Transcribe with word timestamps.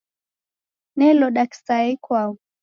Neloda 0.97 1.41
kisaya 1.51 1.87
ikwau 1.95 2.31